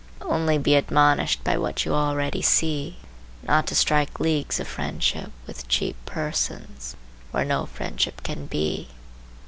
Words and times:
Only 0.23 0.57
be 0.57 0.73
admonished 0.73 1.43
by 1.43 1.59
what 1.59 1.85
you 1.85 1.93
already 1.93 2.41
see, 2.41 2.97
not 3.43 3.67
to 3.67 3.75
strike 3.75 4.19
leagues 4.19 4.59
of 4.59 4.67
friendship 4.67 5.31
with 5.45 5.67
cheap 5.67 5.95
persons, 6.07 6.95
where 7.29 7.45
no 7.45 7.67
friendship 7.67 8.23
can 8.23 8.47
be. 8.47 8.87